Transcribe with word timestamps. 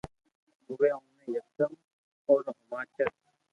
اووي 0.67 0.89
اوني 0.95 1.25
یڪدم 1.35 1.71
اورو 2.29 2.51
ھماچر 2.61 3.09